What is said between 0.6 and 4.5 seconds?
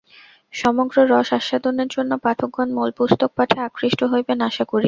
সমগ্র রস আস্বাদনের জন্য পাঠকগণ মূল পুস্তক-পাঠে আকৃষ্ট হইবেন,